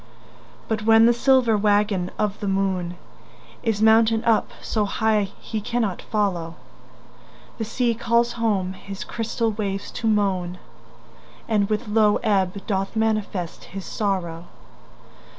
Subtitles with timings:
[0.67, 2.95] But when the silver waggon of the moon
[3.61, 6.55] Is mounted up so high he cannot follow,
[7.59, 10.57] The sea calls home his crystal waves to moan,
[11.47, 14.45] And with low ebb doth manifest his sorrow.